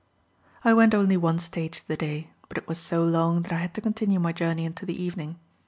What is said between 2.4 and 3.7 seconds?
but it was so long, that I